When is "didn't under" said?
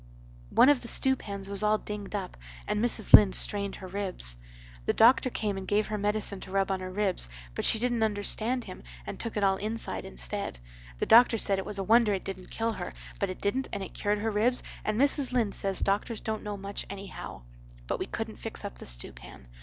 7.77-8.23